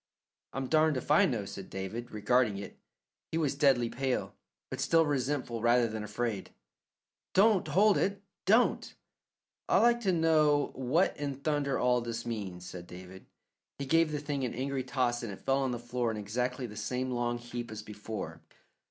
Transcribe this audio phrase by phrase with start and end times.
[0.53, 2.79] "I'm darned if I know," said David, regarding it.
[3.31, 4.33] He was deadly pale,
[4.71, 6.49] but still resentful rather than afraid.
[7.35, 8.95] "Don't hold it; don't!"
[9.69, 13.27] "I'd like to know what in thunder all this means?" said David.
[13.77, 16.65] He gave the thing an angry toss and it fell on the floor in exactly
[16.65, 18.41] the same long heap as before.